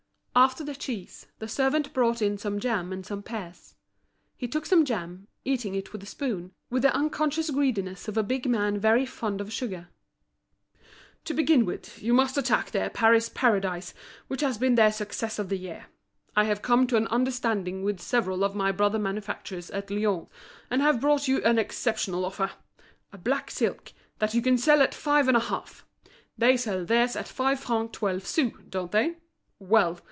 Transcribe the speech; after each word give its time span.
After 0.33 0.63
the 0.63 0.73
cheese, 0.75 1.27
the 1.39 1.47
servant 1.47 1.91
brought 1.93 2.21
in 2.21 2.37
some 2.37 2.57
jam 2.61 2.93
and 2.93 3.05
some 3.05 3.21
pears. 3.21 3.75
He 4.37 4.47
took 4.47 4.65
some 4.65 4.85
jam, 4.85 5.27
eating 5.43 5.75
it 5.75 5.91
with 5.91 6.01
a 6.03 6.05
spoon, 6.05 6.53
with 6.69 6.83
the 6.83 6.95
unconscious 6.95 7.49
greediness 7.49 8.07
of 8.07 8.15
a 8.17 8.23
big 8.23 8.47
man 8.47 8.79
very 8.79 9.05
fond 9.05 9.41
of 9.41 9.51
sugar. 9.51 9.89
"To 11.25 11.33
begin 11.33 11.65
with, 11.65 12.01
you 12.01 12.13
must 12.13 12.37
attack 12.37 12.71
their 12.71 12.89
Paris 12.89 13.27
Paradise, 13.27 13.93
which 14.29 14.39
has 14.39 14.57
been 14.57 14.75
their 14.75 14.93
success 14.93 15.37
of 15.37 15.49
the 15.49 15.57
year. 15.57 15.87
I 16.33 16.45
have 16.45 16.61
come 16.61 16.87
to 16.87 16.95
an 16.95 17.07
understanding 17.09 17.83
with 17.83 17.99
several 17.99 18.45
of 18.45 18.55
my 18.55 18.71
brother 18.71 18.97
manufacturers 18.99 19.69
at 19.71 19.91
Lyons, 19.91 20.29
and 20.71 20.81
have 20.81 21.01
brought 21.01 21.27
you 21.27 21.43
an 21.43 21.59
exceptional 21.59 22.23
offer—a 22.23 23.17
black 23.17 23.51
silk, 23.51 23.91
that 24.19 24.33
you 24.33 24.41
can 24.41 24.57
sell 24.57 24.81
at 24.81 24.95
five 24.95 25.27
and 25.27 25.35
a 25.35 25.39
half. 25.41 25.85
They 26.37 26.55
sell 26.55 26.85
theirs 26.85 27.17
at 27.17 27.27
five 27.27 27.59
francs 27.59 27.97
twelve 27.97 28.25
sous, 28.25 28.53
don't 28.69 28.93
they? 28.93 29.17
Well! 29.59 29.99